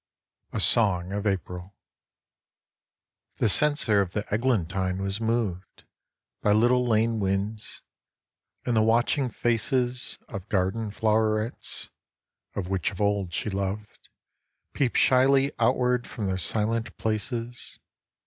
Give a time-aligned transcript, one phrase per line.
[0.51, 1.75] A SONG OF APRIL
[3.37, 5.85] The censer of the eglantine was moved
[6.41, 7.83] By little lane winds,
[8.65, 11.91] and the watching faces Of garden flowerets,
[12.55, 14.09] which of old she loved.
[14.73, 17.77] Peep shyly outward from their silent places.